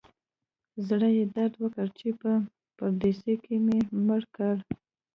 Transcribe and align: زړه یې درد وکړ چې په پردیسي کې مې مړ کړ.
زړه 0.87 1.07
یې 1.17 1.25
درد 1.35 1.53
وکړ 1.61 1.87
چې 1.99 2.07
په 2.21 2.31
پردیسي 2.77 3.35
کې 3.43 3.55
مې 3.65 3.79
مړ 4.05 4.21
کړ. 4.35 4.55